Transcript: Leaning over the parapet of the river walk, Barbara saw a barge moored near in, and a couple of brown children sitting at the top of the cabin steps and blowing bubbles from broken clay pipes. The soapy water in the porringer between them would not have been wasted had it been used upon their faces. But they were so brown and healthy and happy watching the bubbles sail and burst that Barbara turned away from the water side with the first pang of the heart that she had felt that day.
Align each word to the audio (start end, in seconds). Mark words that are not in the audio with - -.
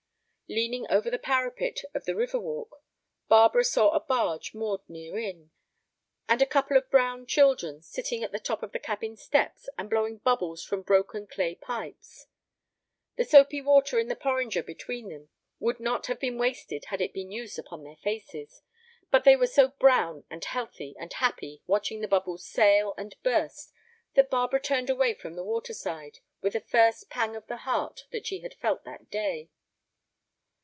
Leaning 0.53 0.85
over 0.89 1.09
the 1.09 1.17
parapet 1.17 1.79
of 1.93 2.03
the 2.03 2.13
river 2.13 2.37
walk, 2.37 2.83
Barbara 3.29 3.63
saw 3.63 3.91
a 3.91 4.01
barge 4.01 4.53
moored 4.53 4.81
near 4.89 5.17
in, 5.17 5.49
and 6.27 6.41
a 6.41 6.45
couple 6.45 6.75
of 6.75 6.89
brown 6.89 7.25
children 7.25 7.81
sitting 7.81 8.21
at 8.21 8.33
the 8.33 8.37
top 8.39 8.61
of 8.61 8.73
the 8.73 8.77
cabin 8.79 9.15
steps 9.15 9.69
and 9.77 9.89
blowing 9.89 10.17
bubbles 10.17 10.61
from 10.61 10.81
broken 10.81 11.25
clay 11.25 11.55
pipes. 11.55 12.27
The 13.15 13.23
soapy 13.23 13.61
water 13.61 13.97
in 13.97 14.09
the 14.09 14.15
porringer 14.17 14.61
between 14.61 15.07
them 15.07 15.29
would 15.57 15.79
not 15.79 16.07
have 16.07 16.19
been 16.19 16.37
wasted 16.37 16.83
had 16.89 16.99
it 16.99 17.13
been 17.13 17.31
used 17.31 17.57
upon 17.57 17.85
their 17.85 17.95
faces. 17.95 18.61
But 19.09 19.23
they 19.23 19.37
were 19.37 19.47
so 19.47 19.69
brown 19.69 20.25
and 20.29 20.43
healthy 20.43 20.97
and 20.99 21.13
happy 21.13 21.61
watching 21.65 22.01
the 22.01 22.09
bubbles 22.09 22.45
sail 22.45 22.93
and 22.97 23.15
burst 23.23 23.71
that 24.15 24.29
Barbara 24.29 24.59
turned 24.59 24.89
away 24.89 25.13
from 25.13 25.35
the 25.35 25.45
water 25.45 25.73
side 25.73 26.19
with 26.41 26.51
the 26.51 26.59
first 26.59 27.09
pang 27.09 27.37
of 27.37 27.47
the 27.47 27.57
heart 27.63 28.01
that 28.11 28.27
she 28.27 28.41
had 28.41 28.53
felt 28.55 28.83
that 28.83 29.09
day. 29.09 29.49